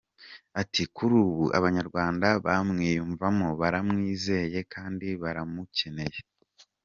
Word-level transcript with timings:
Ati” 0.61 0.83
Kuri 0.95 1.13
ubu 1.25 1.45
Abanyarwanda 1.57 2.27
bamwiyumvamo, 2.45 3.47
baramwizeye, 3.61 4.59
kandi 4.73 5.07
baramukeneye. 5.21 6.19